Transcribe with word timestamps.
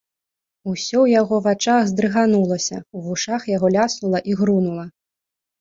Усё 0.71 0.97
ў 1.01 1.07
яго 1.21 1.35
вачах 1.49 1.83
здрыганулася, 1.91 2.81
у 2.99 3.05
вушах 3.11 3.47
яго 3.55 3.67
ляснула 3.77 4.19
і 4.33 4.39
грунула. 4.41 4.85